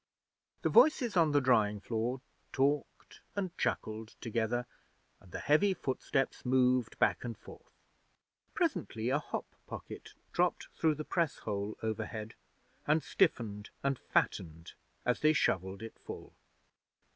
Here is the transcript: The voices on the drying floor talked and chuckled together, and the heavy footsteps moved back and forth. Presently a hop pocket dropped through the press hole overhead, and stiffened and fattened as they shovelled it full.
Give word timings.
The 0.63 0.69
voices 0.69 1.15
on 1.15 1.31
the 1.31 1.39
drying 1.39 1.79
floor 1.79 2.21
talked 2.51 3.21
and 3.35 3.55
chuckled 3.55 4.15
together, 4.19 4.65
and 5.19 5.31
the 5.31 5.37
heavy 5.37 5.75
footsteps 5.75 6.43
moved 6.43 6.97
back 6.97 7.23
and 7.23 7.37
forth. 7.37 7.75
Presently 8.55 9.09
a 9.09 9.19
hop 9.19 9.45
pocket 9.67 10.15
dropped 10.33 10.69
through 10.75 10.95
the 10.95 11.05
press 11.05 11.37
hole 11.37 11.77
overhead, 11.83 12.33
and 12.87 13.03
stiffened 13.03 13.69
and 13.83 13.99
fattened 13.99 14.73
as 15.05 15.19
they 15.19 15.33
shovelled 15.33 15.83
it 15.83 15.99
full. 15.99 16.33